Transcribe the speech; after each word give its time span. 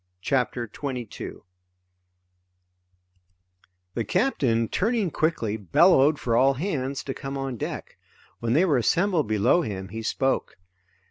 CHAPTER 0.23 0.65
22 0.65 1.43
The 3.93 4.03
captain, 4.03 4.67
turning 4.67 5.11
quickly, 5.11 5.57
bellowed 5.57 6.17
for 6.19 6.35
all 6.35 6.55
hands 6.55 7.03
to 7.03 7.13
come 7.13 7.37
on 7.37 7.55
deck. 7.55 7.97
When 8.39 8.53
they 8.53 8.65
were 8.65 8.77
assembled 8.77 9.27
below 9.27 9.61
him 9.61 9.89
he 9.89 10.01
spoke. 10.01 10.57